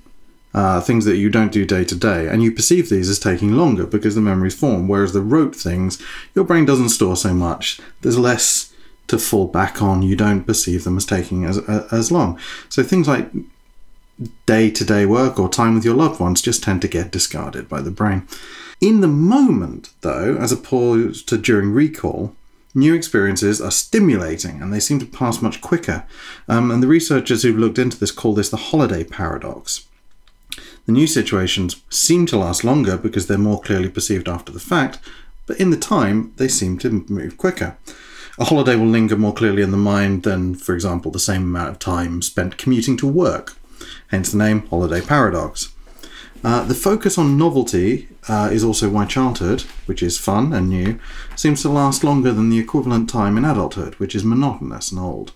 Uh, 0.52 0.82
things 0.82 1.06
that 1.06 1.16
you 1.16 1.30
don't 1.30 1.50
do 1.50 1.64
day 1.64 1.84
to 1.84 1.96
day, 1.96 2.28
and 2.28 2.42
you 2.44 2.52
perceive 2.52 2.88
these 2.88 3.08
as 3.08 3.18
taking 3.18 3.56
longer 3.56 3.86
because 3.86 4.14
the 4.14 4.20
memories 4.20 4.54
form. 4.54 4.86
Whereas 4.86 5.12
the 5.12 5.20
rote 5.20 5.56
things, 5.56 6.00
your 6.34 6.44
brain 6.44 6.64
doesn't 6.64 6.90
store 6.90 7.16
so 7.16 7.34
much. 7.34 7.80
There's 8.02 8.18
less 8.18 8.72
to 9.08 9.18
fall 9.18 9.46
back 9.48 9.82
on. 9.82 10.02
You 10.02 10.14
don't 10.14 10.44
perceive 10.44 10.84
them 10.84 10.96
as 10.96 11.06
taking 11.06 11.44
as 11.44 11.58
as 11.90 12.12
long. 12.12 12.38
So 12.68 12.84
things 12.84 13.08
like 13.08 13.32
day 14.47 14.71
to 14.71 14.85
day 14.85 15.06
work 15.06 15.38
or 15.38 15.49
time 15.49 15.75
with 15.75 15.85
your 15.85 15.94
loved 15.94 16.21
ones 16.21 16.42
just 16.42 16.62
tend 16.62 16.83
to 16.83 16.88
get 16.88 17.11
discarded 17.11 17.68
by 17.68 17.80
the 17.80 17.90
brain. 17.90 18.26
In 18.80 19.00
the 19.00 19.09
moment, 19.09 19.90
though, 20.02 20.37
as 20.37 20.52
opposed 20.52 21.28
to 21.28 21.38
during 21.38 21.73
recall, 21.73 22.35
new 22.75 22.94
experiences 22.94 23.61
are 23.61 23.71
stimulating 23.71 24.61
and 24.61 24.73
they 24.73 24.80
seem 24.80 24.99
to 24.99 25.06
pass 25.06 25.40
much 25.40 25.61
quicker. 25.61 26.04
Um, 26.49 26.71
and 26.71 26.83
the 26.83 26.88
researchers 26.88 27.42
who've 27.42 27.59
looked 27.59 27.78
into 27.78 27.99
this 27.99 28.11
call 28.11 28.35
this 28.35 28.50
the 28.50 28.56
holiday 28.56 29.04
paradox. 29.04 29.87
The 30.87 30.92
new 30.92 31.06
situations 31.06 31.83
seem 31.88 32.26
to 32.26 32.37
last 32.37 32.62
longer 32.62 32.97
because 32.97 33.26
they're 33.26 33.38
more 33.38 33.61
clearly 33.61 33.88
perceived 33.88 34.28
after 34.28 34.52
the 34.52 34.61
fact, 34.61 34.99
but 35.47 35.59
in 35.59 35.71
the 35.71 35.76
time, 35.76 36.33
they 36.37 36.49
seem 36.49 36.78
to 36.78 37.04
move 37.09 37.38
quicker. 37.38 37.76
A 38.38 38.44
holiday 38.44 38.76
will 38.76 38.87
linger 38.87 39.16
more 39.16 39.33
clearly 39.33 39.62
in 39.62 39.71
the 39.71 39.76
mind 39.76 40.25
than, 40.25 40.54
for 40.54 40.75
example, 40.75 41.11
the 41.11 41.21
same 41.21 41.42
amount 41.42 41.71
of 41.71 41.78
time 41.78 42.21
spent 42.21 42.59
commuting 42.59 42.97
to 42.99 43.06
work 43.06 43.56
hence 44.08 44.32
the 44.32 44.38
name 44.38 44.66
Holiday 44.68 45.00
Paradox. 45.00 45.72
Uh, 46.44 46.62
the 46.64 46.74
focus 46.74 47.16
on 47.16 47.38
novelty 47.38 48.08
uh, 48.28 48.50
is 48.52 48.62
also 48.62 48.90
why 48.90 49.06
childhood, 49.06 49.62
which 49.86 50.02
is 50.02 50.18
fun 50.18 50.52
and 50.52 50.68
new, 50.68 51.00
seems 51.34 51.62
to 51.62 51.70
last 51.70 52.04
longer 52.04 52.32
than 52.32 52.50
the 52.50 52.58
equivalent 52.58 53.08
time 53.08 53.38
in 53.38 53.44
adulthood, 53.46 53.94
which 53.94 54.14
is 54.14 54.24
monotonous 54.24 54.90
and 54.90 55.00
old. 55.00 55.32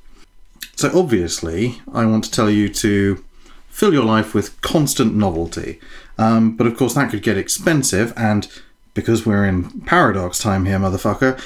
So, 0.77 0.91
obviously, 0.95 1.81
I 1.93 2.05
want 2.05 2.25
to 2.25 2.31
tell 2.31 2.51
you 2.51 2.69
to 2.69 3.25
fill 3.69 3.95
your 3.95 4.05
life 4.05 4.35
with 4.35 4.61
constant 4.61 5.15
novelty. 5.15 5.81
Um, 6.19 6.57
but 6.57 6.67
of 6.67 6.77
course, 6.77 6.95
that 6.95 7.11
could 7.11 7.23
get 7.23 7.39
expensive, 7.39 8.13
and 8.17 8.47
because 8.93 9.25
we're 9.25 9.47
in 9.47 9.81
paradox 9.83 10.39
time 10.39 10.67
here, 10.67 10.79
motherfucker, 10.79 11.41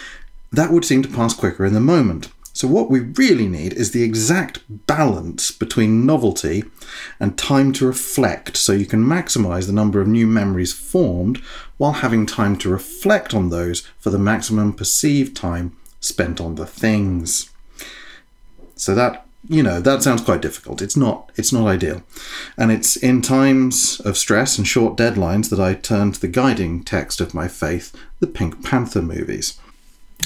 that 0.51 0.73
would 0.73 0.85
seem 0.85 1.03
to 1.03 1.09
pass 1.09 1.35
quicker 1.35 1.65
in 1.65 1.75
the 1.75 1.81
moment. 1.81 2.31
So, 2.63 2.69
what 2.69 2.91
we 2.91 3.01
really 3.01 3.49
need 3.49 3.73
is 3.73 3.91
the 3.91 4.05
exact 4.05 4.61
balance 4.87 5.51
between 5.51 6.07
novelty 6.07 6.63
and 7.19 7.37
time 7.37 7.73
to 7.73 7.87
reflect 7.89 8.57
so 8.57 8.73
you 8.73 8.87
can 8.87 9.05
maximize 9.05 9.67
the 9.67 9.73
number 9.73 10.01
of 10.01 10.07
new 10.07 10.29
memories 10.29 10.73
formed 10.73 11.39
while 11.77 11.95
having 11.95 12.25
time 12.25 12.57
to 12.59 12.69
reflect 12.69 13.35
on 13.35 13.49
those 13.49 13.81
for 13.99 14.11
the 14.11 14.19
maximum 14.19 14.75
perceived 14.75 15.35
time 15.37 15.77
spent 15.99 16.41
on 16.41 16.55
the 16.55 16.65
things. 16.65 17.51
So, 18.77 18.95
that 18.95 19.27
you 19.49 19.65
know 19.65 19.81
that 19.81 20.05
sounds 20.05 20.23
quite 20.23 20.41
difficult. 20.41 20.81
It's 20.81 20.97
not 20.97 21.33
it's 21.35 21.53
not 21.53 21.67
ideal. 21.67 22.05
And 22.57 22.71
it's 22.71 22.95
in 22.95 23.23
times 23.23 23.99
of 24.05 24.17
stress 24.17 24.57
and 24.57 24.69
short 24.69 24.97
deadlines 24.97 25.51
that 25.51 25.59
i 25.59 25.75
turn 25.75 26.13
to 26.13 26.21
the 26.21 26.29
guiding 26.29 26.85
text 26.85 27.21
of 27.21 27.35
my 27.35 27.49
faith 27.49 27.93
the 28.21 28.29
pink 28.29 28.65
panther 28.65 29.03
movies 29.03 29.59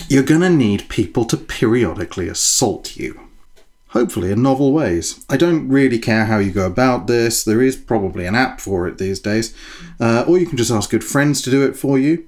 you're 0.08 0.22
going 0.22 0.40
to 0.42 0.50
need 0.50 0.88
people 0.88 1.24
to 1.26 1.36
periodically 1.36 2.28
assault 2.28 2.96
you. 2.96 3.20
Hopefully, 3.88 4.30
in 4.30 4.42
novel 4.42 4.72
ways. 4.72 5.24
I 5.28 5.36
don't 5.36 5.68
really 5.68 5.98
care 5.98 6.26
how 6.26 6.38
you 6.38 6.50
go 6.50 6.66
about 6.66 7.06
this, 7.06 7.44
there 7.44 7.62
is 7.62 7.76
probably 7.76 8.26
an 8.26 8.34
app 8.34 8.60
for 8.60 8.86
it 8.86 8.98
these 8.98 9.20
days, 9.20 9.54
uh, 10.00 10.24
or 10.28 10.38
you 10.38 10.46
can 10.46 10.58
just 10.58 10.70
ask 10.70 10.90
good 10.90 11.04
friends 11.04 11.40
to 11.42 11.50
do 11.50 11.64
it 11.66 11.76
for 11.76 11.98
you. 11.98 12.26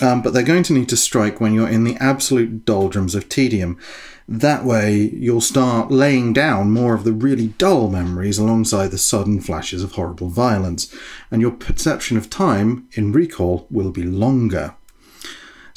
Um, 0.00 0.20
but 0.20 0.34
they're 0.34 0.42
going 0.42 0.64
to 0.64 0.72
need 0.74 0.88
to 0.90 0.96
strike 0.96 1.40
when 1.40 1.54
you're 1.54 1.68
in 1.68 1.84
the 1.84 1.96
absolute 1.96 2.64
doldrums 2.64 3.14
of 3.14 3.28
tedium. 3.28 3.78
That 4.28 4.64
way, 4.64 4.94
you'll 4.94 5.40
start 5.40 5.90
laying 5.90 6.32
down 6.32 6.72
more 6.72 6.94
of 6.94 7.04
the 7.04 7.12
really 7.12 7.48
dull 7.48 7.88
memories 7.88 8.38
alongside 8.38 8.88
the 8.88 8.98
sudden 8.98 9.40
flashes 9.40 9.82
of 9.82 9.92
horrible 9.92 10.28
violence, 10.28 10.92
and 11.30 11.40
your 11.40 11.52
perception 11.52 12.16
of 12.16 12.28
time 12.28 12.88
in 12.92 13.12
recall 13.12 13.66
will 13.70 13.92
be 13.92 14.02
longer. 14.02 14.74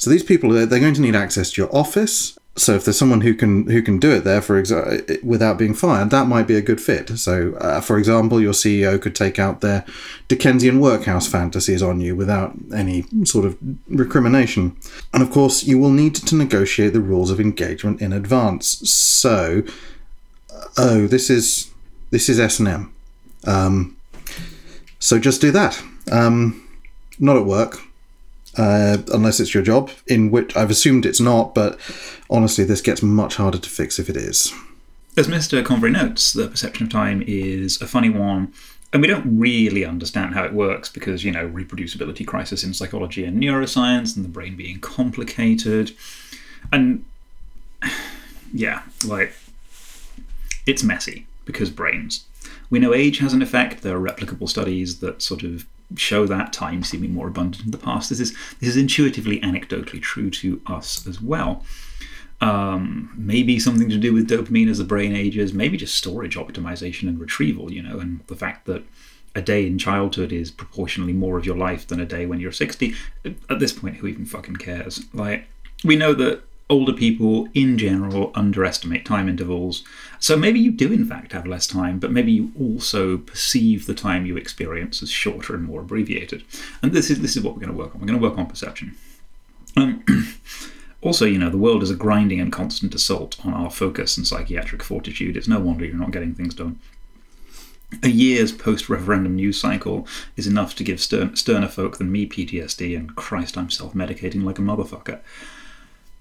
So 0.00 0.08
these 0.08 0.22
people 0.22 0.48
they're 0.48 0.66
going 0.66 0.94
to 0.94 1.02
need 1.02 1.14
access 1.14 1.52
to 1.52 1.60
your 1.60 1.76
office. 1.76 2.38
So 2.56 2.74
if 2.74 2.84
there's 2.84 2.98
someone 2.98 3.20
who 3.20 3.34
can 3.34 3.66
who 3.66 3.82
can 3.82 3.98
do 3.98 4.10
it 4.12 4.24
there 4.24 4.40
for 4.40 4.60
exa- 4.60 5.22
without 5.22 5.58
being 5.58 5.74
fired, 5.74 6.08
that 6.08 6.26
might 6.26 6.46
be 6.46 6.56
a 6.56 6.62
good 6.62 6.80
fit. 6.80 7.18
So 7.18 7.52
uh, 7.56 7.82
for 7.82 7.98
example, 7.98 8.40
your 8.40 8.54
CEO 8.54 9.00
could 9.00 9.14
take 9.14 9.38
out 9.38 9.60
their 9.60 9.84
Dickensian 10.26 10.80
workhouse 10.80 11.28
fantasies 11.28 11.82
on 11.82 12.00
you 12.00 12.16
without 12.16 12.54
any 12.74 13.04
sort 13.24 13.44
of 13.44 13.58
recrimination. 13.88 14.74
And 15.12 15.22
of 15.22 15.30
course, 15.30 15.64
you 15.64 15.78
will 15.78 15.90
need 15.90 16.14
to 16.14 16.34
negotiate 16.34 16.94
the 16.94 17.02
rules 17.02 17.30
of 17.30 17.38
engagement 17.38 18.00
in 18.00 18.14
advance. 18.14 18.90
So, 18.90 19.64
uh, 20.50 20.64
oh, 20.78 21.06
this 21.08 21.28
is 21.28 21.70
this 22.10 22.30
is 22.30 22.40
S 22.40 22.58
and 22.58 22.68
M. 22.68 22.94
Um, 23.46 23.98
so 24.98 25.18
just 25.18 25.42
do 25.42 25.50
that. 25.50 25.82
Um, 26.10 26.66
not 27.18 27.36
at 27.36 27.44
work, 27.44 27.80
uh, 28.56 28.98
unless 29.12 29.40
it's 29.40 29.54
your 29.54 29.62
job, 29.62 29.90
in 30.06 30.30
which 30.30 30.56
I've 30.56 30.70
assumed 30.70 31.06
it's 31.06 31.20
not, 31.20 31.54
but 31.54 31.78
honestly, 32.28 32.64
this 32.64 32.80
gets 32.80 33.02
much 33.02 33.36
harder 33.36 33.58
to 33.58 33.68
fix 33.68 33.98
if 33.98 34.08
it 34.08 34.16
is. 34.16 34.52
As 35.16 35.28
Mr. 35.28 35.64
Convery 35.64 35.90
notes, 35.90 36.32
the 36.32 36.48
perception 36.48 36.86
of 36.86 36.92
time 36.92 37.22
is 37.26 37.80
a 37.80 37.86
funny 37.86 38.10
one, 38.10 38.52
and 38.92 39.02
we 39.02 39.08
don't 39.08 39.38
really 39.38 39.84
understand 39.84 40.34
how 40.34 40.44
it 40.44 40.52
works 40.52 40.88
because, 40.88 41.24
you 41.24 41.30
know, 41.30 41.48
reproducibility 41.48 42.26
crisis 42.26 42.64
in 42.64 42.74
psychology 42.74 43.24
and 43.24 43.40
neuroscience, 43.40 44.16
and 44.16 44.24
the 44.24 44.28
brain 44.28 44.56
being 44.56 44.80
complicated. 44.80 45.92
And 46.72 47.04
yeah, 48.52 48.82
like, 49.04 49.32
it's 50.66 50.82
messy 50.82 51.26
because 51.44 51.70
brains. 51.70 52.24
We 52.68 52.78
know 52.78 52.94
age 52.94 53.18
has 53.18 53.32
an 53.32 53.42
effect. 53.42 53.82
There 53.82 53.96
are 53.96 54.00
replicable 54.00 54.48
studies 54.48 55.00
that 55.00 55.22
sort 55.22 55.42
of 55.42 55.66
show 55.96 56.26
that 56.26 56.52
time 56.52 56.82
seeming 56.82 57.12
more 57.12 57.28
abundant 57.28 57.64
in 57.64 57.70
the 57.70 57.78
past. 57.78 58.10
This 58.10 58.20
is 58.20 58.32
this 58.60 58.70
is 58.70 58.76
intuitively 58.76 59.40
anecdotally 59.40 60.00
true 60.00 60.30
to 60.30 60.60
us 60.66 61.06
as 61.06 61.20
well. 61.20 61.64
Um, 62.40 63.12
maybe 63.16 63.58
something 63.58 63.90
to 63.90 63.98
do 63.98 64.14
with 64.14 64.28
dopamine 64.28 64.70
as 64.70 64.78
the 64.78 64.84
brain 64.84 65.14
ages, 65.14 65.52
maybe 65.52 65.76
just 65.76 65.94
storage 65.94 66.36
optimization 66.36 67.08
and 67.08 67.20
retrieval, 67.20 67.70
you 67.70 67.82
know, 67.82 67.98
and 67.98 68.20
the 68.28 68.36
fact 68.36 68.64
that 68.66 68.82
a 69.34 69.42
day 69.42 69.66
in 69.66 69.78
childhood 69.78 70.32
is 70.32 70.50
proportionally 70.50 71.12
more 71.12 71.38
of 71.38 71.46
your 71.46 71.56
life 71.56 71.86
than 71.86 72.00
a 72.00 72.06
day 72.06 72.26
when 72.26 72.40
you're 72.40 72.50
60. 72.50 72.94
At 73.48 73.58
this 73.58 73.72
point, 73.72 73.96
who 73.96 74.06
even 74.06 74.24
fucking 74.24 74.56
cares? 74.56 75.04
Like, 75.12 75.46
we 75.84 75.96
know 75.96 76.14
that 76.14 76.42
older 76.70 76.92
people 76.92 77.48
in 77.52 77.76
general 77.76 78.30
underestimate 78.34 79.04
time 79.04 79.28
intervals. 79.28 79.84
So 80.20 80.36
maybe 80.36 80.60
you 80.60 80.70
do, 80.70 80.92
in 80.92 81.04
fact, 81.04 81.32
have 81.32 81.46
less 81.46 81.66
time, 81.66 81.98
but 81.98 82.12
maybe 82.12 82.32
you 82.32 82.52
also 82.58 83.18
perceive 83.18 83.86
the 83.86 83.94
time 83.94 84.24
you 84.24 84.36
experience 84.36 85.02
as 85.02 85.10
shorter 85.10 85.54
and 85.54 85.64
more 85.64 85.80
abbreviated. 85.80 86.44
And 86.80 86.92
this 86.92 87.10
is, 87.10 87.20
this 87.20 87.36
is 87.36 87.42
what 87.42 87.54
we're 87.54 87.60
going 87.60 87.72
to 87.72 87.78
work 87.78 87.94
on. 87.94 88.00
We're 88.00 88.06
going 88.06 88.20
to 88.20 88.26
work 88.26 88.38
on 88.38 88.46
perception. 88.46 88.96
Um, 89.76 90.04
also, 91.02 91.26
you 91.26 91.38
know, 91.38 91.50
the 91.50 91.58
world 91.58 91.82
is 91.82 91.90
a 91.90 91.96
grinding 91.96 92.40
and 92.40 92.52
constant 92.52 92.94
assault 92.94 93.44
on 93.44 93.52
our 93.52 93.70
focus 93.70 94.16
and 94.16 94.26
psychiatric 94.26 94.82
fortitude. 94.82 95.36
It's 95.36 95.48
no 95.48 95.58
wonder 95.58 95.84
you're 95.84 95.96
not 95.96 96.12
getting 96.12 96.34
things 96.34 96.54
done. 96.54 96.78
A 98.04 98.08
year's 98.08 98.52
post 98.52 98.88
referendum 98.88 99.34
news 99.34 99.60
cycle 99.60 100.06
is 100.36 100.46
enough 100.46 100.76
to 100.76 100.84
give 100.84 101.00
stern, 101.00 101.34
sterner 101.34 101.66
folk 101.66 101.98
than 101.98 102.12
me 102.12 102.24
PTSD, 102.24 102.96
and 102.96 103.16
Christ, 103.16 103.58
I'm 103.58 103.68
self 103.68 103.94
medicating 103.94 104.44
like 104.44 104.60
a 104.60 104.62
motherfucker. 104.62 105.18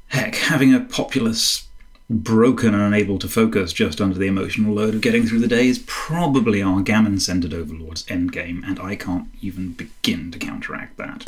Heck, 0.10 0.36
having 0.36 0.74
a 0.74 0.80
populace 0.80 1.68
broken 2.10 2.74
and 2.74 2.82
unable 2.82 3.20
to 3.20 3.28
focus 3.28 3.72
just 3.72 4.02
under 4.02 4.18
the 4.18 4.26
emotional 4.26 4.74
load 4.74 4.96
of 4.96 5.02
getting 5.02 5.28
through 5.28 5.40
the 5.40 5.48
day 5.48 5.68
is 5.68 5.84
probably 5.86 6.62
our 6.62 6.82
gammon 6.82 7.20
centered 7.20 7.54
overlord's 7.54 8.04
endgame, 8.06 8.68
and 8.68 8.80
I 8.80 8.96
can't 8.96 9.28
even 9.42 9.74
begin 9.74 10.32
to 10.32 10.40
counteract 10.40 10.98
that. 10.98 11.26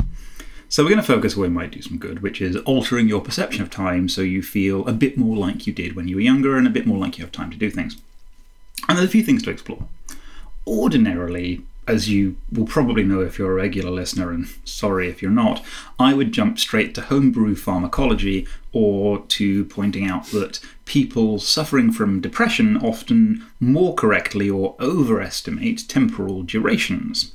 So, 0.68 0.82
we're 0.82 0.90
going 0.90 1.00
to 1.00 1.06
focus 1.06 1.36
where 1.36 1.48
we 1.48 1.54
might 1.54 1.70
do 1.70 1.82
some 1.82 1.98
good, 1.98 2.22
which 2.22 2.40
is 2.40 2.56
altering 2.56 3.06
your 3.06 3.20
perception 3.20 3.62
of 3.62 3.70
time 3.70 4.08
so 4.08 4.22
you 4.22 4.42
feel 4.42 4.86
a 4.88 4.92
bit 4.92 5.16
more 5.16 5.36
like 5.36 5.66
you 5.66 5.72
did 5.72 5.94
when 5.94 6.08
you 6.08 6.16
were 6.16 6.22
younger 6.22 6.56
and 6.56 6.66
a 6.66 6.70
bit 6.70 6.86
more 6.86 6.98
like 6.98 7.18
you 7.18 7.24
have 7.24 7.32
time 7.32 7.50
to 7.50 7.58
do 7.58 7.70
things. 7.70 7.98
And 8.88 8.98
there's 8.98 9.08
a 9.08 9.12
few 9.12 9.22
things 9.22 9.42
to 9.44 9.50
explore. 9.50 9.86
Ordinarily, 10.66 11.62
as 11.86 12.08
you 12.08 12.36
will 12.50 12.66
probably 12.66 13.02
know 13.02 13.20
if 13.20 13.38
you're 13.38 13.52
a 13.52 13.54
regular 13.54 13.90
listener, 13.90 14.30
and 14.30 14.48
sorry 14.64 15.08
if 15.08 15.20
you're 15.20 15.30
not, 15.30 15.64
I 15.98 16.14
would 16.14 16.32
jump 16.32 16.58
straight 16.58 16.94
to 16.94 17.02
homebrew 17.02 17.56
pharmacology 17.56 18.46
or 18.72 19.20
to 19.26 19.64
pointing 19.66 20.06
out 20.06 20.26
that 20.26 20.60
people 20.84 21.38
suffering 21.38 21.92
from 21.92 22.20
depression 22.20 22.76
often 22.76 23.44
more 23.58 23.94
correctly 23.94 24.48
or 24.48 24.76
overestimate 24.80 25.88
temporal 25.88 26.42
durations. 26.42 27.32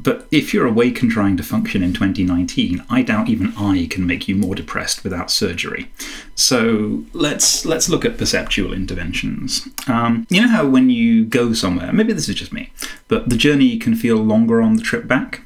But 0.00 0.26
if 0.30 0.54
you're 0.54 0.66
awake 0.66 1.02
and 1.02 1.10
trying 1.10 1.36
to 1.38 1.42
function 1.42 1.82
in 1.82 1.92
2019, 1.92 2.84
I 2.88 3.02
doubt 3.02 3.28
even 3.28 3.52
I 3.56 3.86
can 3.90 4.06
make 4.06 4.28
you 4.28 4.36
more 4.36 4.54
depressed 4.54 5.02
without 5.02 5.30
surgery. 5.30 5.90
So 6.34 7.04
let's 7.12 7.66
let's 7.66 7.88
look 7.88 8.04
at 8.04 8.16
perceptual 8.16 8.72
interventions. 8.72 9.68
Um, 9.88 10.26
you 10.30 10.40
know 10.40 10.48
how 10.48 10.66
when 10.66 10.88
you 10.88 11.24
go 11.24 11.52
somewhere, 11.52 11.92
maybe 11.92 12.12
this 12.12 12.28
is 12.28 12.36
just 12.36 12.52
me, 12.52 12.70
but 13.08 13.28
the 13.28 13.36
journey 13.36 13.76
can 13.76 13.96
feel 13.96 14.16
longer 14.16 14.62
on 14.62 14.76
the 14.76 14.82
trip 14.82 15.08
back. 15.08 15.42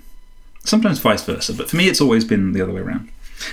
Sometimes 0.64 0.98
vice 0.98 1.24
versa, 1.24 1.54
but 1.54 1.68
for 1.68 1.76
me, 1.76 1.88
it's 1.88 2.00
always 2.00 2.24
been 2.24 2.52
the 2.52 2.62
other 2.62 2.72
way 2.72 2.82
around. 2.82 3.08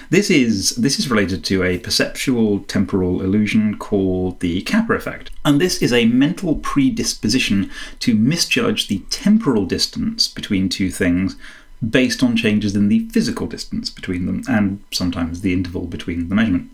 This 0.10 0.30
is 0.30 0.76
this 0.76 1.00
is 1.00 1.10
related 1.10 1.44
to 1.46 1.64
a 1.64 1.80
perceptual 1.80 2.60
temporal 2.62 3.22
illusion 3.22 3.78
called 3.78 4.40
the 4.40 4.62
Kappa 4.64 4.94
effect, 4.94 5.32
and 5.46 5.60
this 5.60 5.82
is 5.82 5.94
a 5.94 6.06
mental 6.06 6.56
predisposition 6.56 7.70
to 8.00 8.16
misjudge 8.16 8.88
the 8.88 9.00
temporal 9.10 9.66
distance 9.66 10.28
between 10.28 10.70
two 10.70 10.90
things 10.90 11.36
based 11.88 12.22
on 12.22 12.36
changes 12.36 12.76
in 12.76 12.90
the 12.90 13.08
physical 13.10 13.48
distance 13.48 13.90
between 13.90 14.26
them 14.26 14.44
and 14.50 14.84
sometimes 14.92 15.42
the 15.42 15.54
interval 15.54 15.86
between 15.86 16.30
the 16.30 16.36
measurement. 16.36 16.70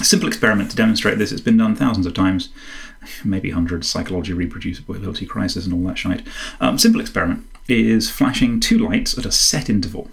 A 0.00 0.04
simple 0.04 0.28
experiment 0.28 0.70
to 0.70 0.76
demonstrate 0.76 1.18
this, 1.18 1.32
it's 1.32 1.40
been 1.40 1.56
done 1.56 1.74
thousands 1.74 2.06
of 2.06 2.14
times, 2.14 2.50
maybe 3.24 3.50
hundreds, 3.50 3.88
psychology, 3.88 4.32
reproducibility 4.32 5.28
crisis, 5.28 5.64
and 5.64 5.74
all 5.74 5.82
that 5.88 5.98
shite. 5.98 6.22
Um, 6.60 6.78
simple 6.78 7.00
experiment 7.00 7.44
is 7.66 8.08
flashing 8.08 8.60
two 8.60 8.78
lights 8.78 9.18
at 9.18 9.26
a 9.26 9.32
set 9.32 9.68
interval. 9.68 10.08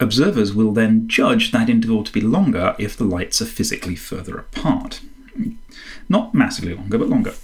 Observers 0.00 0.54
will 0.54 0.72
then 0.72 1.06
judge 1.08 1.52
that 1.52 1.70
interval 1.70 2.04
to 2.04 2.12
be 2.12 2.20
longer 2.20 2.74
if 2.78 2.96
the 2.96 3.04
lights 3.04 3.40
are 3.40 3.46
physically 3.46 3.94
further 3.94 4.36
apart. 4.36 5.00
Not 6.08 6.34
massively 6.34 6.74
longer, 6.74 6.98
but 6.98 7.08
longer. 7.08 7.34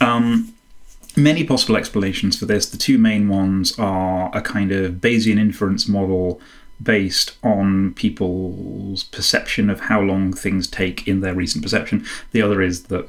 Um, 0.00 0.54
many 1.16 1.44
possible 1.44 1.76
explanations 1.76 2.38
for 2.38 2.46
this. 2.46 2.68
The 2.68 2.76
two 2.76 2.98
main 2.98 3.28
ones 3.28 3.78
are 3.78 4.30
a 4.34 4.40
kind 4.40 4.72
of 4.72 4.94
Bayesian 4.94 5.38
inference 5.38 5.88
model 5.88 6.40
based 6.82 7.36
on 7.44 7.94
people's 7.94 9.04
perception 9.04 9.70
of 9.70 9.80
how 9.80 10.00
long 10.00 10.32
things 10.32 10.66
take 10.66 11.06
in 11.06 11.20
their 11.20 11.34
recent 11.34 11.62
perception. 11.62 12.04
The 12.32 12.42
other 12.42 12.60
is 12.60 12.84
that 12.84 13.08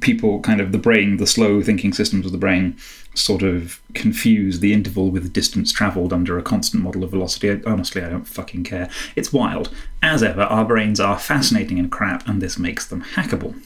people 0.00 0.40
kind 0.40 0.60
of 0.60 0.72
the 0.72 0.78
brain, 0.78 1.18
the 1.18 1.26
slow 1.26 1.62
thinking 1.62 1.92
systems 1.92 2.26
of 2.26 2.32
the 2.32 2.38
brain, 2.38 2.76
sort 3.14 3.42
of 3.42 3.80
confuse 3.94 4.60
the 4.60 4.72
interval 4.72 5.10
with 5.10 5.32
distance 5.32 5.70
travelled 5.72 6.12
under 6.12 6.38
a 6.38 6.42
constant 6.42 6.82
model 6.82 7.04
of 7.04 7.10
velocity. 7.10 7.62
Honestly, 7.66 8.02
I 8.02 8.08
don't 8.08 8.26
fucking 8.26 8.64
care. 8.64 8.88
It's 9.16 9.32
wild. 9.32 9.72
As 10.02 10.22
ever, 10.22 10.42
our 10.42 10.64
brains 10.64 10.98
are 10.98 11.18
fascinating 11.18 11.78
and 11.78 11.90
crap, 11.90 12.26
and 12.26 12.40
this 12.40 12.58
makes 12.58 12.86
them 12.86 13.04
hackable. 13.14 13.60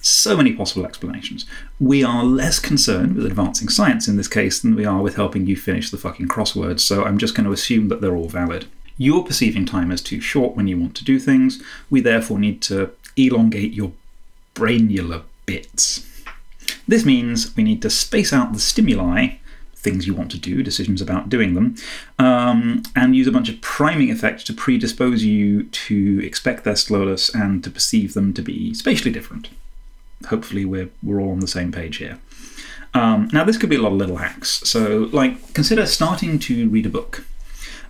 So 0.00 0.36
many 0.36 0.52
possible 0.52 0.86
explanations. 0.86 1.44
We 1.80 2.04
are 2.04 2.22
less 2.22 2.60
concerned 2.60 3.16
with 3.16 3.26
advancing 3.26 3.68
science 3.68 4.06
in 4.06 4.16
this 4.16 4.28
case 4.28 4.60
than 4.60 4.76
we 4.76 4.84
are 4.84 5.02
with 5.02 5.16
helping 5.16 5.46
you 5.46 5.56
finish 5.56 5.90
the 5.90 5.98
fucking 5.98 6.28
crosswords, 6.28 6.80
so 6.80 7.04
I'm 7.04 7.18
just 7.18 7.34
going 7.34 7.46
to 7.46 7.52
assume 7.52 7.88
that 7.88 8.00
they're 8.00 8.16
all 8.16 8.28
valid. 8.28 8.66
You're 8.96 9.24
perceiving 9.24 9.66
time 9.66 9.90
as 9.90 10.00
too 10.00 10.20
short 10.20 10.56
when 10.56 10.68
you 10.68 10.78
want 10.78 10.94
to 10.96 11.04
do 11.04 11.18
things. 11.18 11.62
We 11.90 12.00
therefore 12.00 12.38
need 12.38 12.62
to 12.62 12.92
elongate 13.16 13.72
your 13.72 13.92
brainular 14.54 15.24
bits. 15.48 16.06
This 16.86 17.04
means 17.04 17.56
we 17.56 17.62
need 17.62 17.80
to 17.82 17.90
space 17.90 18.32
out 18.32 18.52
the 18.52 18.60
stimuli, 18.60 19.36
things 19.74 20.06
you 20.06 20.14
want 20.14 20.30
to 20.32 20.38
do, 20.38 20.62
decisions 20.62 21.00
about 21.00 21.30
doing 21.30 21.54
them, 21.54 21.74
um, 22.18 22.82
and 22.94 23.16
use 23.16 23.26
a 23.26 23.32
bunch 23.32 23.48
of 23.48 23.60
priming 23.62 24.10
effects 24.10 24.44
to 24.44 24.52
predispose 24.52 25.24
you 25.24 25.64
to 25.64 26.20
expect 26.22 26.64
their 26.64 26.76
slowness 26.76 27.34
and 27.34 27.64
to 27.64 27.70
perceive 27.70 28.12
them 28.12 28.34
to 28.34 28.42
be 28.42 28.74
spatially 28.74 29.10
different. 29.10 29.48
Hopefully, 30.26 30.66
we're, 30.66 30.90
we're 31.02 31.20
all 31.20 31.30
on 31.30 31.40
the 31.40 31.48
same 31.48 31.72
page 31.72 31.96
here. 31.96 32.18
Um, 32.92 33.30
now, 33.32 33.44
this 33.44 33.56
could 33.56 33.70
be 33.70 33.76
a 33.76 33.82
lot 33.82 33.92
of 33.92 33.98
little 33.98 34.16
hacks. 34.16 34.60
So, 34.68 35.08
like, 35.12 35.54
consider 35.54 35.86
starting 35.86 36.38
to 36.40 36.68
read 36.68 36.84
a 36.84 36.90
book. 36.90 37.24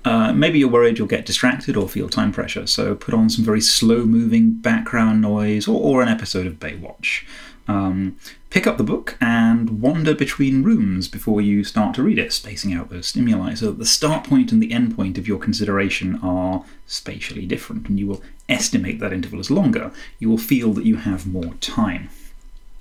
Uh, 0.05 0.33
maybe 0.33 0.59
you're 0.59 0.69
worried 0.69 0.99
you'll 0.99 1.09
get 1.09 1.27
distracted 1.27 1.77
or 1.77 1.89
feel 1.89 2.09
time 2.09 2.33
pressure, 2.33 2.67
so 2.67 2.95
put 2.95 3.15
on 3.15 3.29
some 3.29 3.45
very 3.45 3.61
slow 3.61 4.05
moving 4.05 4.53
background 4.53 5.21
noise 5.21 5.67
or, 5.69 5.81
or 5.81 6.03
an 6.03 6.09
episode 6.09 6.47
of 6.47 6.55
Baywatch. 6.55 7.25
Um, 7.67 8.17
Pick 8.51 8.67
up 8.67 8.79
the 8.79 8.85
book 8.85 9.19
and 9.21 9.83
wander 9.83 10.15
between 10.15 10.63
rooms 10.63 11.07
before 11.07 11.43
you 11.43 11.65
start 11.65 11.95
to 11.97 12.03
read 12.03 12.19
it, 12.19 12.33
spacing 12.33 12.73
out 12.73 12.89
those 12.89 13.09
stimuli 13.09 13.53
so 13.53 13.67
that 13.67 13.79
the 13.79 13.85
start 13.85 14.25
point 14.25 14.53
and 14.53 14.63
the 14.63 14.73
end 14.73 14.97
point 14.97 15.19
of 15.19 15.29
your 15.29 15.39
consideration 15.39 16.19
are 16.23 16.65
spatially 16.87 17.45
different, 17.45 17.91
and 17.91 18.01
you 18.01 18.07
will 18.07 18.23
estimate 18.49 19.01
that 19.01 19.13
interval 19.13 19.39
as 19.39 19.51
longer. 19.51 19.93
You 20.19 20.31
will 20.31 20.39
feel 20.39 20.73
that 20.73 20.87
you 20.87 20.97
have 20.97 21.27
more 21.27 21.53
time. 21.61 22.09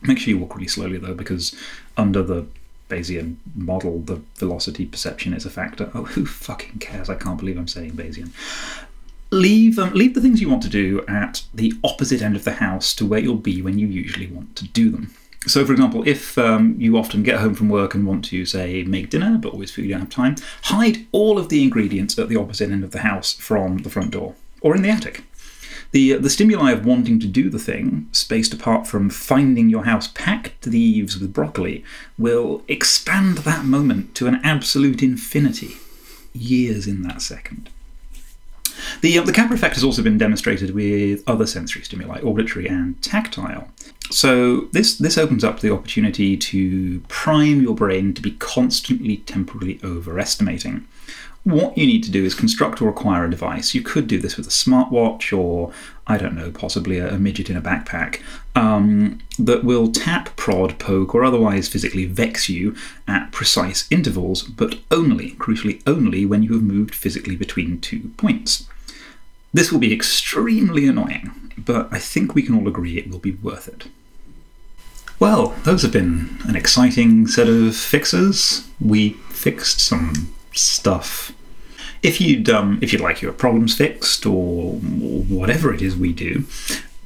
Make 0.01 0.19
sure 0.19 0.29
you 0.33 0.39
walk 0.39 0.55
really 0.55 0.69
slowly 0.69 0.99
though, 0.99 1.13
because 1.13 1.53
under 1.97 2.23
the 2.23 2.47
Bayesian 2.89 3.35
model, 3.55 3.99
the 3.99 4.21
velocity 4.35 4.85
perception 4.85 5.33
is 5.33 5.45
a 5.45 5.49
factor. 5.49 5.91
Oh, 5.93 6.03
who 6.03 6.25
fucking 6.25 6.79
cares? 6.79 7.09
I 7.09 7.15
can't 7.15 7.37
believe 7.37 7.57
I'm 7.57 7.67
saying 7.67 7.91
Bayesian. 7.91 8.31
Leave, 9.29 9.77
um, 9.77 9.91
leave 9.93 10.13
the 10.13 10.21
things 10.21 10.39
you 10.39 10.49
want 10.49 10.63
to 10.63 10.69
do 10.69 11.03
at 11.07 11.43
the 11.53 11.73
opposite 11.83 12.21
end 12.21 12.37
of 12.37 12.45
the 12.45 12.53
house 12.53 12.93
to 12.95 13.05
where 13.05 13.19
you'll 13.19 13.35
be 13.35 13.61
when 13.61 13.77
you 13.77 13.87
usually 13.87 14.27
want 14.27 14.55
to 14.55 14.67
do 14.69 14.89
them. 14.89 15.13
So, 15.45 15.65
for 15.65 15.71
example, 15.71 16.07
if 16.07 16.37
um, 16.37 16.75
you 16.77 16.97
often 16.97 17.23
get 17.23 17.39
home 17.39 17.53
from 17.53 17.69
work 17.69 17.93
and 17.93 18.05
want 18.05 18.25
to, 18.25 18.45
say, 18.45 18.83
make 18.83 19.09
dinner, 19.09 19.37
but 19.37 19.53
always 19.53 19.71
feel 19.71 19.85
you 19.85 19.91
don't 19.91 20.01
have 20.01 20.09
time, 20.09 20.35
hide 20.63 21.05
all 21.11 21.37
of 21.37 21.49
the 21.49 21.63
ingredients 21.63 22.17
at 22.17 22.29
the 22.29 22.35
opposite 22.35 22.71
end 22.71 22.83
of 22.83 22.91
the 22.91 22.99
house 22.99 23.33
from 23.33 23.79
the 23.79 23.89
front 23.89 24.11
door 24.11 24.35
or 24.61 24.75
in 24.75 24.81
the 24.81 24.89
attic. 24.89 25.23
The, 25.91 26.13
the 26.13 26.29
stimuli 26.29 26.71
of 26.71 26.85
wanting 26.85 27.19
to 27.21 27.27
do 27.27 27.49
the 27.49 27.59
thing, 27.59 28.09
spaced 28.11 28.53
apart 28.53 28.87
from 28.87 29.09
finding 29.09 29.69
your 29.69 29.85
house 29.85 30.07
packed 30.07 30.61
to 30.63 30.69
the 30.69 30.79
eaves 30.79 31.17
with 31.17 31.33
broccoli, 31.33 31.83
will 32.17 32.63
expand 32.67 33.39
that 33.39 33.65
moment 33.65 34.13
to 34.15 34.27
an 34.27 34.41
absolute 34.43 35.01
infinity. 35.01 35.77
Years 36.33 36.87
in 36.87 37.03
that 37.03 37.21
second. 37.21 37.69
The, 39.01 39.17
uh, 39.17 39.23
the 39.23 39.33
Kappa 39.33 39.53
effect 39.53 39.75
has 39.75 39.83
also 39.83 40.03
been 40.03 40.17
demonstrated 40.17 40.73
with 40.73 41.23
other 41.27 41.47
sensory 41.47 41.83
stimuli, 41.83 42.19
auditory 42.21 42.67
and 42.67 43.01
tactile. 43.01 43.69
So 44.11 44.61
this 44.71 44.97
this 44.97 45.17
opens 45.17 45.43
up 45.43 45.59
the 45.59 45.73
opportunity 45.73 46.37
to 46.37 47.01
prime 47.07 47.61
your 47.61 47.75
brain 47.75 48.13
to 48.13 48.21
be 48.21 48.31
constantly 48.31 49.17
temporally 49.17 49.79
overestimating. 49.83 50.87
What 51.47 51.77
you 51.77 51.85
need 51.85 52.03
to 52.03 52.11
do 52.11 52.25
is 52.25 52.35
construct 52.35 52.81
or 52.81 52.89
acquire 52.89 53.23
a 53.23 53.29
device. 53.29 53.73
You 53.73 53.81
could 53.81 54.05
do 54.05 54.19
this 54.19 54.35
with 54.35 54.47
a 54.47 54.49
smartwatch 54.49 55.31
or, 55.31 55.71
I 56.05 56.17
don't 56.17 56.35
know, 56.35 56.51
possibly 56.51 56.99
a, 56.99 57.13
a 57.13 57.17
midget 57.17 57.49
in 57.49 57.55
a 57.55 57.61
backpack 57.61 58.21
um, 58.53 59.19
that 59.39 59.63
will 59.63 59.89
tap, 59.89 60.35
prod, 60.35 60.77
poke, 60.77 61.15
or 61.15 61.23
otherwise 61.23 61.69
physically 61.69 62.03
vex 62.03 62.49
you 62.49 62.75
at 63.07 63.31
precise 63.31 63.87
intervals, 63.89 64.43
but 64.43 64.79
only, 64.91 65.35
crucially, 65.35 65.81
only 65.87 66.25
when 66.25 66.43
you 66.43 66.51
have 66.51 66.63
moved 66.63 66.93
physically 66.93 67.37
between 67.37 67.79
two 67.79 68.11
points. 68.17 68.67
This 69.53 69.71
will 69.71 69.79
be 69.79 69.93
extremely 69.93 70.85
annoying, 70.85 71.53
but 71.57 71.87
I 71.93 71.99
think 71.99 72.35
we 72.35 72.43
can 72.43 72.55
all 72.55 72.67
agree 72.67 72.97
it 72.97 73.09
will 73.09 73.19
be 73.19 73.31
worth 73.31 73.69
it. 73.69 73.87
Well, 75.17 75.55
those 75.63 75.83
have 75.83 75.93
been 75.93 76.39
an 76.45 76.57
exciting 76.57 77.25
set 77.25 77.47
of 77.47 77.73
fixes. 77.73 78.67
We 78.81 79.11
fixed 79.29 79.79
some 79.79 80.33
stuff. 80.51 81.31
If 82.03 82.21
you'd, 82.21 82.49
um, 82.49 82.79
if 82.81 82.93
you'd 82.93 83.01
like 83.01 83.21
your 83.21 83.33
problems 83.33 83.75
fixed 83.75 84.25
or, 84.25 84.73
or 84.73 85.23
whatever 85.23 85.73
it 85.73 85.81
is 85.81 85.95
we 85.95 86.13
do, 86.13 86.45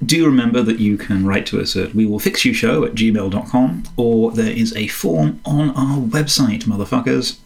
do 0.05 0.25
remember 0.25 0.62
that 0.63 0.79
you 0.79 0.98
can 0.98 1.25
write 1.25 1.45
to 1.48 1.62
us 1.62 1.75
at 1.75 1.93
we 1.93 2.05
will 2.05 2.19
fix 2.19 2.43
you 2.43 2.53
show 2.53 2.83
at 2.83 2.95
gmail.com 2.95 3.83
or 3.98 4.31
there 4.31 4.51
is 4.51 4.75
a 4.75 4.88
form 4.88 5.39
on 5.45 5.69
our 5.71 6.00
website, 6.00 6.63
motherfuckers. 6.63 7.38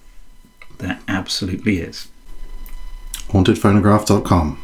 There 0.78 1.00
absolutely 1.08 1.80
is. 1.80 2.08
Hauntedphonograph.com. 3.30 4.62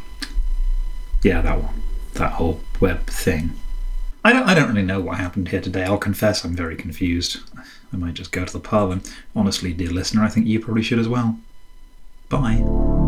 Yeah, 1.24 1.42
that 1.42 1.62
one. 1.62 1.84
That 2.14 2.34
whole 2.34 2.62
web 2.80 3.08
thing. 3.08 3.52
I 4.24 4.34
don't, 4.34 4.44
I 4.44 4.54
don't 4.54 4.70
really 4.70 4.84
know 4.84 5.02
what 5.02 5.18
happened 5.18 5.50
here 5.50 5.62
today. 5.62 5.84
I'll 5.84 5.98
confess 5.98 6.44
I'm 6.44 6.56
very 6.56 6.76
confused. 6.76 7.40
I 7.92 7.98
might 7.98 8.14
just 8.14 8.32
go 8.32 8.46
to 8.46 8.54
the 8.54 8.60
pub 8.60 8.92
and 8.92 9.14
honestly, 9.36 9.74
dear 9.74 9.90
listener, 9.90 10.24
I 10.24 10.30
think 10.30 10.46
you 10.46 10.60
probably 10.60 10.84
should 10.84 11.00
as 11.00 11.10
well. 11.10 11.38
Bye. 12.32 13.01